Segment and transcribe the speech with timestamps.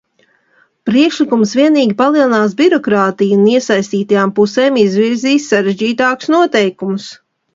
[0.89, 7.07] Priekšlikums vienīgi palielinās birokrātiju un iesaistītajām pusēm izvirzīs sarežģītākus noteikumus.